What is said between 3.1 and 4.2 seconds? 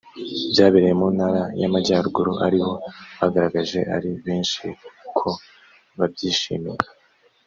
bagaragaje ari